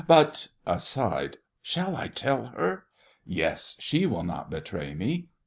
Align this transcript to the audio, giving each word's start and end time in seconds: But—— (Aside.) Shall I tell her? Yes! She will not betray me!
But—— 0.07 0.47
(Aside.) 0.65 1.37
Shall 1.61 1.95
I 1.95 2.07
tell 2.07 2.47
her? 2.47 2.85
Yes! 3.23 3.75
She 3.79 4.07
will 4.07 4.23
not 4.23 4.49
betray 4.49 4.95
me! 4.95 5.29